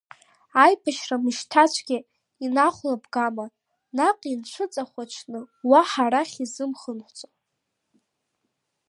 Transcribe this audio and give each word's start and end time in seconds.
Аибашьра 0.63 1.17
мышьҭацәгьа 1.23 1.97
инахәлабгама, 2.45 3.45
наҟ 3.95 4.19
инцәыҵахәаҽны, 4.31 5.39
уаҳа 5.69 6.03
арахь 6.05 6.37
изымхынҳәӡо?! 6.43 7.27